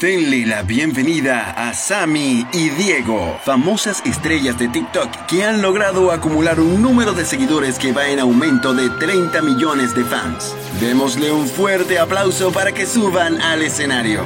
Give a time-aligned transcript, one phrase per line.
[0.00, 6.58] Denle la bienvenida a Sammy y Diego, famosas estrellas de TikTok que han logrado acumular
[6.58, 10.56] un número de seguidores que va en aumento de 30 millones de fans.
[10.80, 14.22] Démosle un fuerte aplauso para que suban al escenario.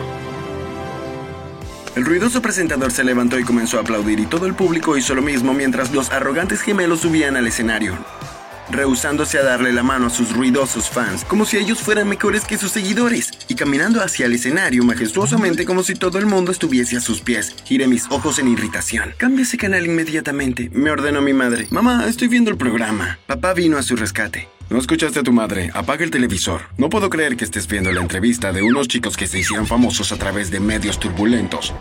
[1.97, 5.23] El ruidoso presentador se levantó y comenzó a aplaudir y todo el público hizo lo
[5.23, 7.99] mismo mientras los arrogantes gemelos subían al escenario
[8.71, 12.59] rehusándose a darle la mano a sus ruidosos fans, como si ellos fueran mejores que
[12.59, 17.01] sus seguidores, y caminando hacia el escenario majestuosamente como si todo el mundo estuviese a
[17.01, 17.55] sus pies.
[17.65, 19.15] Giré mis ojos en irritación.
[19.17, 21.67] Cambia ese canal inmediatamente, me ordenó mi madre.
[21.71, 23.19] Mamá, estoy viendo el programa.
[23.27, 24.49] Papá vino a su rescate.
[24.71, 26.63] No escuchaste a tu madre, apaga el televisor.
[26.79, 30.11] No puedo creer que estés viendo la entrevista de unos chicos que se hicieron famosos
[30.11, 31.75] a través de medios turbulentos.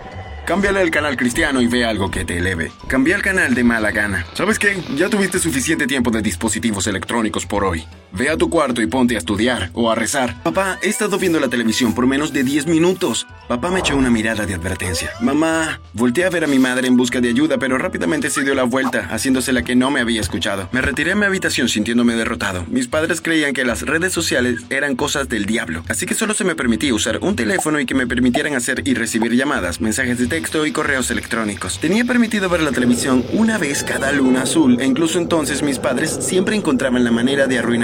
[0.45, 2.73] Cámbiale el canal cristiano y ve algo que te eleve.
[2.87, 4.25] Cambia el canal de mala gana.
[4.33, 4.75] ¿Sabes qué?
[4.97, 7.85] Ya tuviste suficiente tiempo de dispositivos electrónicos por hoy.
[8.11, 10.43] Ve a tu cuarto y ponte a estudiar o a rezar.
[10.43, 13.25] Papá, he estado viendo la televisión por menos de 10 minutos.
[13.47, 15.11] Papá me echó una mirada de advertencia.
[15.21, 18.53] Mamá, volteé a ver a mi madre en busca de ayuda, pero rápidamente se dio
[18.53, 20.69] la vuelta, haciéndose la que no me había escuchado.
[20.73, 22.65] Me retiré a mi habitación sintiéndome derrotado.
[22.69, 26.43] Mis padres creían que las redes sociales eran cosas del diablo, así que solo se
[26.43, 30.32] me permitía usar un teléfono y que me permitieran hacer y recibir llamadas, mensajes de
[30.33, 31.77] texto y correos electrónicos.
[31.79, 36.09] Tenía permitido ver la televisión una vez cada luna azul e incluso entonces mis padres
[36.09, 37.83] siempre encontraban la manera de arruinarme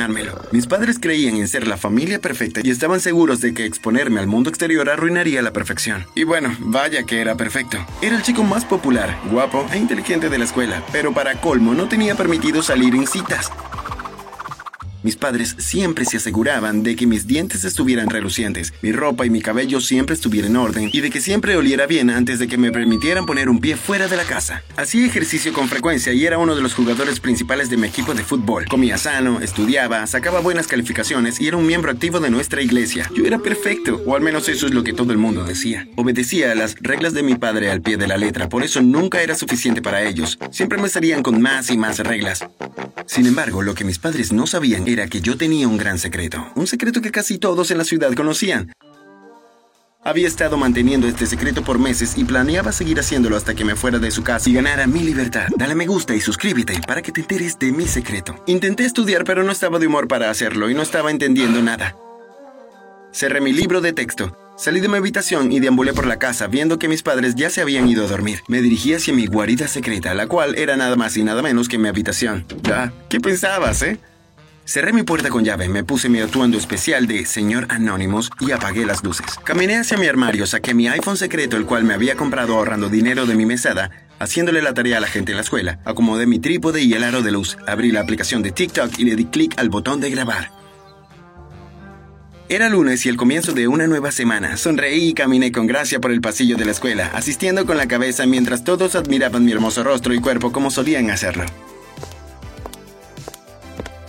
[0.52, 4.28] mis padres creían en ser la familia perfecta y estaban seguros de que exponerme al
[4.28, 6.06] mundo exterior arruinaría la perfección.
[6.16, 7.86] Y bueno, vaya que era perfecto.
[8.02, 11.88] Era el chico más popular, guapo e inteligente de la escuela, pero para colmo no
[11.88, 13.52] tenía permitido salir en citas.
[15.02, 19.42] Mis padres siempre se aseguraban de que mis dientes estuvieran relucientes, mi ropa y mi
[19.42, 22.72] cabello siempre estuvieran en orden y de que siempre oliera bien antes de que me
[22.72, 24.64] permitieran poner un pie fuera de la casa.
[24.78, 28.24] Hacía ejercicio con frecuencia y era uno de los jugadores principales de mi equipo de
[28.24, 28.66] fútbol.
[28.66, 33.10] Comía sano, estudiaba, sacaba buenas calificaciones y era un miembro activo de nuestra iglesia.
[33.16, 35.88] Yo era perfecto, o al menos eso es lo que todo el mundo decía.
[35.96, 39.22] Obedecía a las reglas de mi padre al pie de la letra, por eso nunca
[39.22, 40.40] era suficiente para ellos.
[40.52, 42.46] Siempre me salían con más y más reglas.
[43.06, 46.52] Sin embargo, lo que mis padres no sabían era que yo tenía un gran secreto,
[46.56, 48.72] un secreto que casi todos en la ciudad conocían.
[50.02, 54.00] Había estado manteniendo este secreto por meses y planeaba seguir haciéndolo hasta que me fuera
[54.00, 55.48] de su casa y ganara mi libertad.
[55.58, 58.42] Dale me gusta y suscríbete para que te enteres de mi secreto.
[58.48, 61.96] Intenté estudiar pero no estaba de humor para hacerlo y no estaba entendiendo nada.
[63.12, 64.38] Cerré mi libro de texto.
[64.58, 67.62] Salí de mi habitación y deambulé por la casa viendo que mis padres ya se
[67.62, 68.42] habían ido a dormir.
[68.48, 71.78] Me dirigí hacia mi guarida secreta, la cual era nada más y nada menos que
[71.78, 72.46] mi habitación.
[73.10, 74.00] ¿qué pensabas, eh?
[74.66, 78.86] Cerré mi puerta con llave, me puse mi atuendo especial de señor Anónimos y apagué
[78.86, 79.26] las luces.
[79.44, 83.26] Caminé hacia mi armario, saqué mi iPhone secreto, el cual me había comprado ahorrando dinero
[83.26, 83.90] de mi mesada,
[84.20, 85.80] haciéndole la tarea a la gente en la escuela.
[85.86, 89.16] Acomodé mi trípode y el aro de luz, abrí la aplicación de TikTok y le
[89.16, 90.52] di clic al botón de grabar.
[92.52, 94.58] Era lunes y el comienzo de una nueva semana.
[94.58, 98.26] Sonreí y caminé con gracia por el pasillo de la escuela, asistiendo con la cabeza
[98.26, 101.46] mientras todos admiraban mi hermoso rostro y cuerpo como solían hacerlo.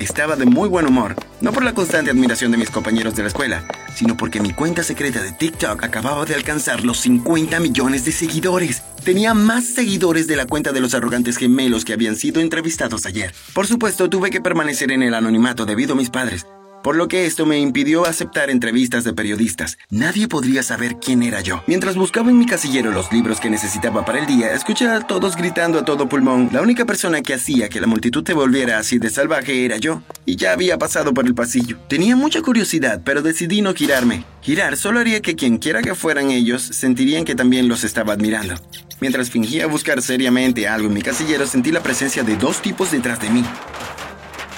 [0.01, 3.29] Estaba de muy buen humor, no por la constante admiración de mis compañeros de la
[3.29, 8.13] escuela, sino porque mi cuenta secreta de TikTok acababa de alcanzar los 50 millones de
[8.13, 8.83] seguidores.
[9.05, 13.35] Tenía más seguidores de la cuenta de los arrogantes gemelos que habían sido entrevistados ayer.
[13.53, 16.47] Por supuesto, tuve que permanecer en el anonimato debido a mis padres,
[16.83, 19.79] por lo que esto me impidió aceptar entrevistas de periodistas.
[19.91, 21.63] Nadie podría saber quién era yo.
[21.67, 25.37] Mientras buscaba en mi casillero los libros que necesitaba para el día, escuché a todos
[25.37, 26.51] gritando a todo pulmón.
[26.53, 30.03] La única persona que hacía que la multitud te volviera así de salvaje era yo,
[30.25, 31.79] y ya había pasado por el pasillo.
[31.89, 34.25] Tenía mucha curiosidad, pero decidí no girarme.
[34.43, 38.55] Girar solo haría que quien quiera que fueran ellos sentirían que también los estaba admirando.
[39.01, 43.21] Mientras fingía buscar seriamente algo en mi casillero, sentí la presencia de dos tipos detrás
[43.21, 43.45] de mí.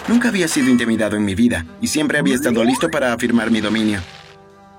[0.09, 3.61] Nunca había sido intimidado en mi vida y siempre había estado listo para afirmar mi
[3.61, 4.01] dominio.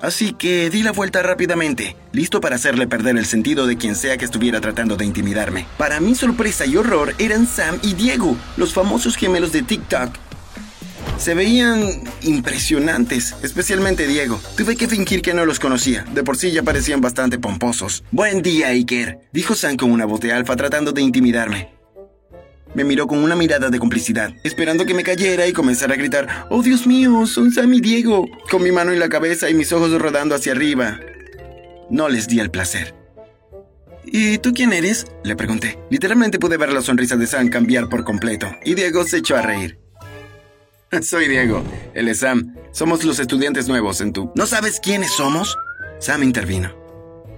[0.02, 4.18] Así que di la vuelta rápidamente, listo para hacerle perder el sentido de quien sea
[4.18, 5.66] que estuviera tratando de intimidarme.
[5.78, 10.10] Para mi sorpresa y horror eran Sam y Diego, los famosos gemelos de TikTok.
[11.18, 14.42] Se veían impresionantes, especialmente Diego.
[14.58, 18.04] Tuve que fingir que no los conocía, de por sí ya parecían bastante pomposos.
[18.12, 21.83] Buen día, Iker, dijo Sam con una voz de alfa tratando de intimidarme.
[22.74, 26.48] Me miró con una mirada de complicidad, esperando que me cayera y comenzara a gritar,
[26.50, 28.28] ¡Oh Dios mío, son Sam y Diego!
[28.50, 31.00] Con mi mano en la cabeza y mis ojos rodando hacia arriba.
[31.90, 32.96] No les di el placer.
[34.06, 35.06] ¿Y tú quién eres?
[35.24, 35.80] Le pregunté.
[35.90, 39.42] Literalmente pude ver la sonrisa de Sam cambiar por completo, y Diego se echó a
[39.42, 39.78] reír.
[41.02, 42.56] Soy Diego, él es Sam.
[42.72, 44.32] Somos los estudiantes nuevos en tu...
[44.36, 45.56] ¿No sabes quiénes somos?
[46.00, 46.83] Sam intervino.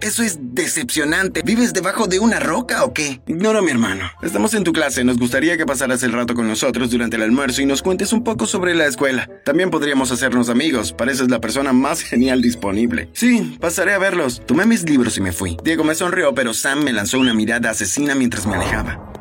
[0.05, 1.41] Eso es decepcionante.
[1.43, 3.21] ¿Vives debajo de una roca o qué?
[3.25, 4.11] Ignora mi hermano.
[4.21, 5.03] Estamos en tu clase.
[5.03, 8.23] Nos gustaría que pasaras el rato con nosotros durante el almuerzo y nos cuentes un
[8.23, 9.27] poco sobre la escuela.
[9.43, 10.93] También podríamos hacernos amigos.
[10.93, 13.09] Pareces la persona más genial disponible.
[13.13, 14.43] Sí, pasaré a verlos.
[14.45, 15.57] Tomé mis libros y me fui.
[15.63, 19.14] Diego me sonrió, pero Sam me lanzó una mirada asesina mientras me alejaba.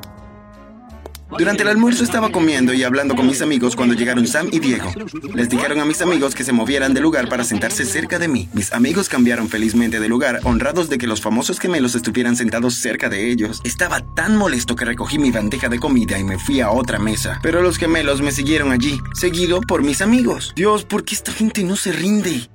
[1.38, 4.92] Durante el almuerzo estaba comiendo y hablando con mis amigos cuando llegaron Sam y Diego.
[5.34, 8.48] Les dijeron a mis amigos que se movieran de lugar para sentarse cerca de mí.
[8.52, 13.08] Mis amigos cambiaron felizmente de lugar, honrados de que los famosos gemelos estuvieran sentados cerca
[13.08, 13.60] de ellos.
[13.64, 17.40] Estaba tan molesto que recogí mi bandeja de comida y me fui a otra mesa.
[17.42, 20.52] Pero los gemelos me siguieron allí, seguido por mis amigos.
[20.54, 22.48] Dios, ¿por qué esta gente no se rinde?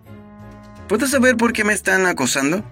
[0.88, 2.64] ¿Puedo saber por qué me están acosando?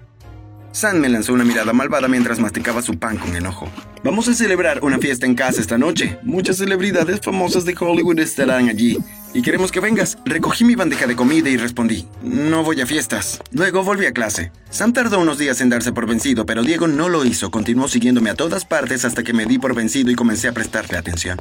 [0.71, 3.69] Sam me lanzó una mirada malvada mientras masticaba su pan con enojo.
[4.03, 6.19] Vamos a celebrar una fiesta en casa esta noche.
[6.23, 8.97] Muchas celebridades famosas de Hollywood estarán allí.
[9.33, 10.17] Y queremos que vengas.
[10.25, 13.39] Recogí mi bandeja de comida y respondí, no voy a fiestas.
[13.51, 14.51] Luego volví a clase.
[14.69, 17.51] Sam tardó unos días en darse por vencido, pero Diego no lo hizo.
[17.51, 20.97] Continuó siguiéndome a todas partes hasta que me di por vencido y comencé a prestarle
[20.97, 21.37] atención.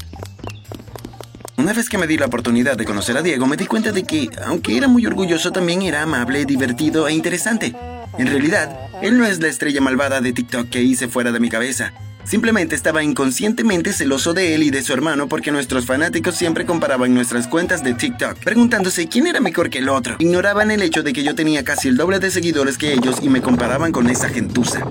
[1.58, 4.04] Una vez que me di la oportunidad de conocer a Diego, me di cuenta de
[4.04, 7.74] que, aunque era muy orgulloso, también era amable, divertido e interesante.
[8.18, 11.48] En realidad, él no es la estrella malvada de TikTok que hice fuera de mi
[11.48, 11.92] cabeza.
[12.24, 17.14] Simplemente estaba inconscientemente celoso de él y de su hermano porque nuestros fanáticos siempre comparaban
[17.14, 20.16] nuestras cuentas de TikTok, preguntándose quién era mejor que el otro.
[20.18, 23.28] Ignoraban el hecho de que yo tenía casi el doble de seguidores que ellos y
[23.28, 24.84] me comparaban con esa gentuza.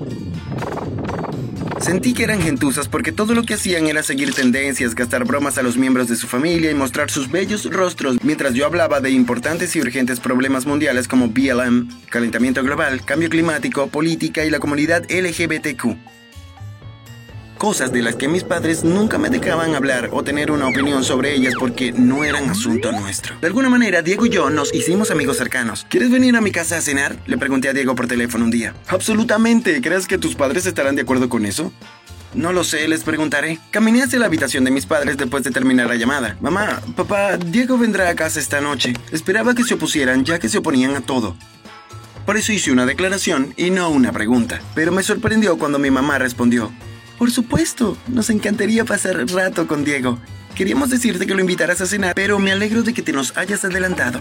[1.86, 5.62] Sentí que eran gentuzas porque todo lo que hacían era seguir tendencias, gastar bromas a
[5.62, 9.76] los miembros de su familia y mostrar sus bellos rostros mientras yo hablaba de importantes
[9.76, 15.96] y urgentes problemas mundiales como BLM, calentamiento global, cambio climático, política y la comunidad LGBTQ
[17.56, 21.34] cosas de las que mis padres nunca me dejaban hablar o tener una opinión sobre
[21.34, 23.34] ellas porque no eran asunto nuestro.
[23.40, 25.86] De alguna manera, Diego y yo nos hicimos amigos cercanos.
[25.88, 27.16] ¿Quieres venir a mi casa a cenar?
[27.26, 28.74] Le pregunté a Diego por teléfono un día.
[28.88, 29.80] Absolutamente.
[29.80, 31.72] ¿Crees que tus padres estarán de acuerdo con eso?
[32.34, 33.58] No lo sé, les preguntaré.
[33.70, 36.36] Caminé hacia la habitación de mis padres después de terminar la llamada.
[36.40, 38.92] Mamá, papá, Diego vendrá a casa esta noche.
[39.10, 41.36] Esperaba que se opusieran ya que se oponían a todo.
[42.26, 44.60] Por eso hice una declaración y no una pregunta.
[44.74, 46.72] Pero me sorprendió cuando mi mamá respondió,
[47.18, 50.18] por supuesto, nos encantaría pasar rato con Diego.
[50.54, 53.64] Queríamos decirte que lo invitaras a cenar, pero me alegro de que te nos hayas
[53.64, 54.20] adelantado.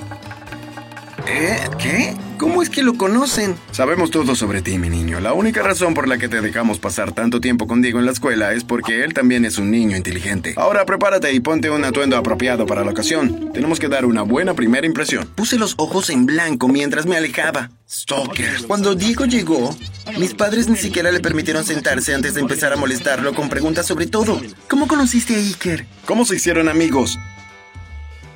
[1.27, 1.57] ¿Eh?
[1.79, 2.13] ¿Qué?
[2.37, 3.55] ¿Cómo es que lo conocen?
[3.71, 5.19] Sabemos todo sobre ti, mi niño.
[5.19, 8.11] La única razón por la que te dejamos pasar tanto tiempo con Diego en la
[8.11, 10.53] escuela es porque él también es un niño inteligente.
[10.57, 13.51] Ahora prepárate y ponte un atuendo apropiado para la ocasión.
[13.53, 15.27] Tenemos que dar una buena primera impresión.
[15.35, 17.71] Puse los ojos en blanco mientras me alejaba.
[17.89, 18.63] Stalker.
[18.67, 19.75] Cuando Diego llegó,
[20.19, 24.07] mis padres ni siquiera le permitieron sentarse antes de empezar a molestarlo con preguntas sobre
[24.07, 24.41] todo.
[24.67, 25.85] ¿Cómo conociste a Iker?
[26.05, 27.17] ¿Cómo se hicieron amigos?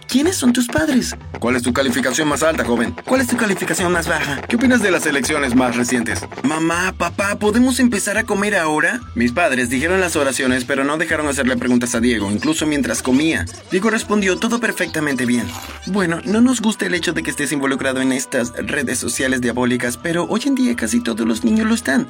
[0.10, 1.16] ¿Quiénes son tus padres?
[1.40, 2.96] ¿Cuál es tu calificación más alta, joven?
[3.06, 4.42] ¿Cuál es tu calificación más baja?
[4.42, 6.22] ¿Qué opinas de las elecciones más recientes?
[6.42, 9.02] Mamá, papá, ¿podemos empezar a comer ahora?
[9.14, 13.46] Mis padres dijeron las oraciones, pero no dejaron hacerle preguntas a Diego, incluso mientras comía.
[13.70, 15.48] Diego respondió todo perfectamente bien.
[15.86, 19.98] Bueno, no nos gusta el hecho de que estés involucrado en estas redes sociales diabólicas,
[19.98, 22.08] pero hoy en día casi todos los niños lo están.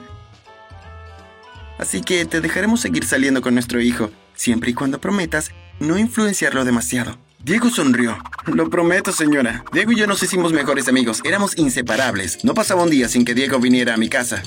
[1.78, 5.52] Así que te dejaremos seguir saliendo con nuestro hijo, siempre y cuando prometas
[5.82, 7.18] no influenciarlo demasiado.
[7.42, 8.18] Diego sonrió.
[8.48, 9.64] Lo prometo, señora.
[9.72, 11.22] Diego y yo nos hicimos mejores amigos.
[11.24, 12.44] Éramos inseparables.
[12.44, 14.44] No pasaba un día sin que Diego viniera a mi casa.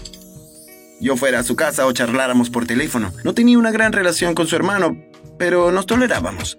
[1.00, 3.12] Yo fuera a su casa o charláramos por teléfono.
[3.24, 4.96] No tenía una gran relación con su hermano,
[5.38, 6.58] pero nos tolerábamos.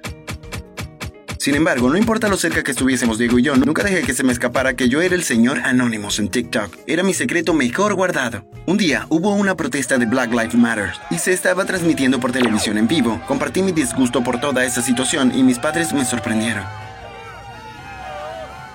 [1.43, 4.23] Sin embargo, no importa lo cerca que estuviésemos Diego y yo, nunca dejé que se
[4.23, 6.73] me escapara que yo era el señor Anonymous en TikTok.
[6.87, 8.45] Era mi secreto mejor guardado.
[8.65, 12.77] Un día hubo una protesta de Black Lives Matter y se estaba transmitiendo por televisión
[12.77, 13.21] en vivo.
[13.27, 16.63] Compartí mi disgusto por toda esa situación y mis padres me sorprendieron.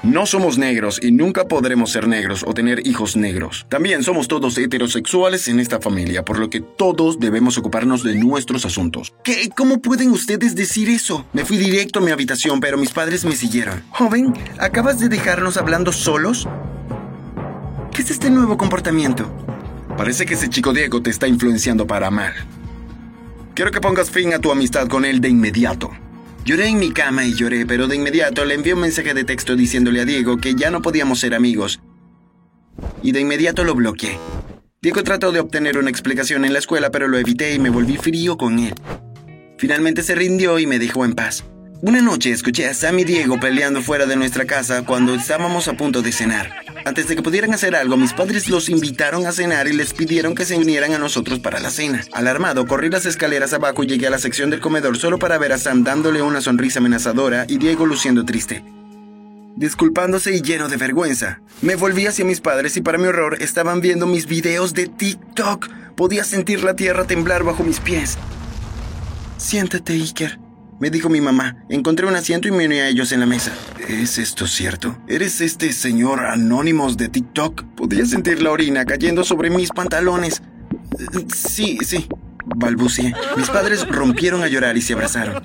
[0.04, 3.66] No somos negros y nunca podremos ser negros o tener hijos negros.
[3.68, 8.64] También somos todos heterosexuales en esta familia, por lo que todos debemos ocuparnos de nuestros
[8.64, 9.12] asuntos.
[9.24, 9.50] ¿Qué?
[9.56, 11.26] ¿Cómo pueden ustedes decir eso?
[11.32, 13.82] Me fui directo a mi habitación, pero mis padres me siguieron.
[13.90, 16.46] Joven, ¿acabas de dejarnos hablando solos?
[17.92, 19.28] ¿Qué es este nuevo comportamiento?
[19.96, 22.32] Parece que ese chico Diego te está influenciando para mal.
[23.54, 25.90] Quiero que pongas fin a tu amistad con él de inmediato.
[26.48, 29.54] Lloré en mi cama y lloré, pero de inmediato le envié un mensaje de texto
[29.54, 31.78] diciéndole a Diego que ya no podíamos ser amigos.
[33.02, 34.18] Y de inmediato lo bloqueé.
[34.80, 37.98] Diego trató de obtener una explicación en la escuela, pero lo evité y me volví
[37.98, 38.72] frío con él.
[39.58, 41.44] Finalmente se rindió y me dejó en paz.
[41.80, 45.75] Una noche escuché a Sam y Diego peleando fuera de nuestra casa cuando estábamos a
[45.75, 46.50] punto de cenar.
[46.85, 50.35] Antes de que pudieran hacer algo, mis padres los invitaron a cenar y les pidieron
[50.35, 52.02] que se unieran a nosotros para la cena.
[52.12, 55.52] Alarmado, corrí las escaleras abajo y llegué a la sección del comedor solo para ver
[55.52, 58.64] a Sam dándole una sonrisa amenazadora y Diego luciendo triste.
[59.54, 61.40] disculpándose y lleno de vergüenza.
[61.62, 65.68] Me volví hacia mis padres y para mi horror estaban viendo mis videos de TikTok.
[65.97, 68.18] Podía sentir la tierra temblar bajo mis pies.
[69.37, 70.38] Siéntate, Iker,
[70.80, 71.56] me dijo mi mamá.
[71.68, 73.52] Encontré un asiento y me uní a ellos en la mesa.
[73.88, 74.99] ¿Es esto cierto?
[75.08, 77.64] ¿Eres este señor Anónimos de TikTok?
[77.76, 80.42] Podía sentir la orina cayendo sobre mis pantalones.
[81.35, 82.08] Sí, sí,
[82.44, 83.14] balbuceé.
[83.37, 85.42] Mis padres rompieron a llorar y se abrazaron.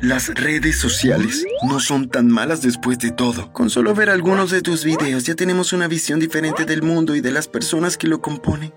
[0.00, 3.52] Las redes sociales no son tan malas después de todo.
[3.52, 7.20] Con solo ver algunos de tus videos ya tenemos una visión diferente del mundo y
[7.20, 8.72] de las personas que lo componen.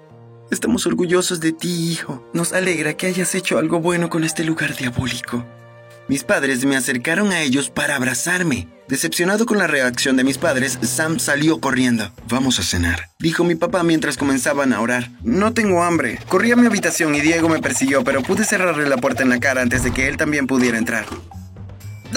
[0.50, 2.26] Estamos orgullosos de ti, hijo.
[2.34, 5.46] Nos alegra que hayas hecho algo bueno con este lugar diabólico.
[6.08, 8.70] Mis padres me acercaron a ellos para abrazarme.
[8.88, 12.10] Decepcionado con la reacción de mis padres, Sam salió corriendo.
[12.30, 15.12] Vamos a cenar, dijo mi papá mientras comenzaban a orar.
[15.24, 16.20] No tengo hambre.
[16.30, 19.42] Corrí a mi habitación y Diego me persiguió, pero pude cerrarle la puerta en la
[19.42, 21.06] cara antes de que él también pudiera entrar.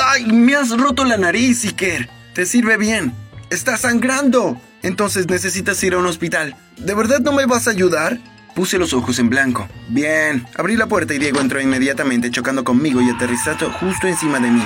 [0.00, 0.26] ¡Ay!
[0.26, 2.08] Me has roto la nariz, Iker.
[2.32, 3.12] Te sirve bien.
[3.50, 4.60] Está sangrando.
[4.84, 6.54] Entonces necesitas ir a un hospital.
[6.78, 8.20] ¿De verdad no me vas a ayudar?
[8.54, 9.68] Puse los ojos en blanco.
[9.88, 10.46] Bien.
[10.56, 14.62] Abrí la puerta y Diego entró inmediatamente chocando conmigo y aterrizando justo encima de mí.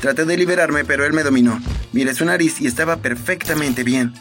[0.00, 1.60] Traté de liberarme, pero él me dominó.
[1.92, 4.14] Miré su nariz y estaba perfectamente bien.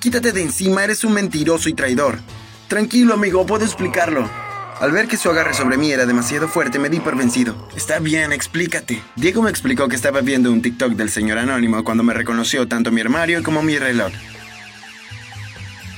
[0.00, 2.18] Quítate de encima, eres un mentiroso y traidor.
[2.68, 4.28] Tranquilo, amigo, puedo explicarlo.
[4.80, 7.68] Al ver que su agarre sobre mí era demasiado fuerte, me di por vencido.
[7.76, 9.02] Está bien, explícate.
[9.16, 12.90] Diego me explicó que estaba viendo un TikTok del señor Anónimo cuando me reconoció tanto
[12.90, 14.12] mi armario como mi reloj.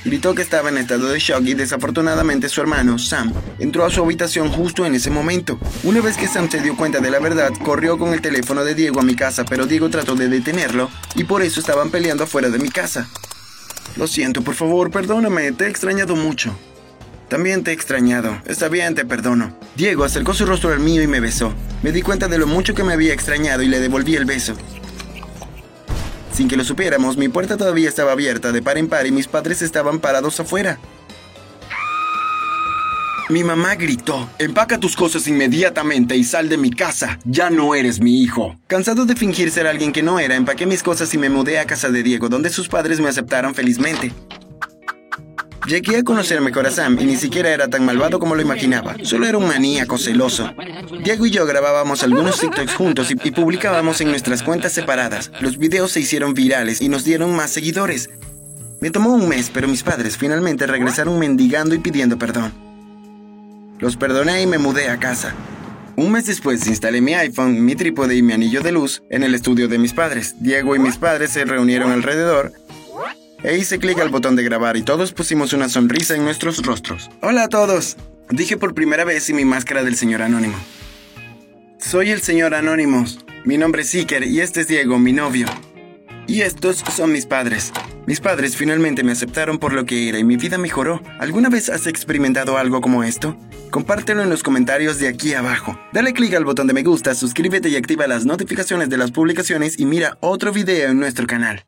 [0.04, 4.02] Gritó que estaba en estado de shock y desafortunadamente su hermano, Sam, entró a su
[4.02, 5.60] habitación justo en ese momento.
[5.84, 8.74] Una vez que Sam se dio cuenta de la verdad, corrió con el teléfono de
[8.74, 12.48] Diego a mi casa, pero Diego trató de detenerlo y por eso estaban peleando afuera
[12.48, 13.08] de mi casa.
[13.96, 16.56] Lo siento, por favor, perdóname, te he extrañado mucho.
[17.28, 18.42] También te he extrañado.
[18.44, 19.56] Está bien, te perdono.
[19.76, 21.54] Diego acercó su rostro al mío y me besó.
[21.82, 24.54] Me di cuenta de lo mucho que me había extrañado y le devolví el beso.
[26.32, 29.28] Sin que lo supiéramos, mi puerta todavía estaba abierta de par en par y mis
[29.28, 30.78] padres estaban parados afuera.
[33.28, 38.00] Mi mamá gritó, empaca tus cosas inmediatamente y sal de mi casa, ya no eres
[38.00, 38.58] mi hijo.
[38.66, 41.66] Cansado de fingir ser alguien que no era, empaqué mis cosas y me mudé a
[41.66, 44.12] casa de Diego, donde sus padres me aceptaron felizmente.
[45.66, 48.96] Llegué a conocer a y ni siquiera era tan malvado como lo imaginaba.
[49.04, 50.50] Solo era un maníaco celoso.
[51.04, 55.30] Diego y yo grabábamos algunos TikToks juntos y publicábamos en nuestras cuentas separadas.
[55.40, 58.10] Los videos se hicieron virales y nos dieron más seguidores.
[58.80, 62.52] Me tomó un mes, pero mis padres finalmente regresaron mendigando y pidiendo perdón.
[63.78, 65.32] Los perdoné y me mudé a casa.
[65.94, 69.34] Un mes después instalé mi iPhone, mi trípode y mi anillo de luz en el
[69.34, 70.34] estudio de mis padres.
[70.40, 72.52] Diego y mis padres se reunieron alrededor
[73.44, 77.10] e hice clic al botón de grabar y todos pusimos una sonrisa en nuestros rostros.
[77.20, 77.96] Hola a todos,
[78.30, 80.56] dije por primera vez sin mi máscara del señor Anónimo.
[81.78, 85.46] Soy el señor Anónimos, mi nombre es Iker y este es Diego, mi novio.
[86.28, 87.72] Y estos son mis padres.
[88.06, 91.02] Mis padres finalmente me aceptaron por lo que era y mi vida mejoró.
[91.18, 93.36] ¿Alguna vez has experimentado algo como esto?
[93.70, 95.78] Compártelo en los comentarios de aquí abajo.
[95.92, 99.78] Dale clic al botón de me gusta, suscríbete y activa las notificaciones de las publicaciones
[99.78, 101.64] y mira otro video en nuestro canal.